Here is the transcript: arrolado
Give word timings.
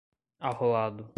arrolado 0.39 1.07